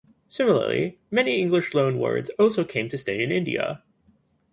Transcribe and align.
Similarly, 0.29 0.97
many 1.11 1.39
English 1.39 1.75
loan 1.75 1.99
words 1.99 2.31
also 2.39 2.63
came 2.63 2.89
to 2.89 2.97
stay 2.97 3.21
in 3.21 3.31
India. 3.31 3.83